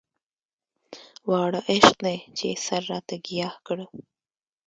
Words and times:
واړه 1.29 1.59
عشق 1.71 1.97
دی 2.05 2.17
چې 2.37 2.45
يې 2.51 2.55
سر 2.65 2.81
راته 2.91 3.15
ګياه 3.25 3.53
کړ. 3.65 3.77